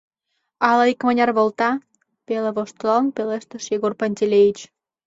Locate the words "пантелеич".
3.99-4.57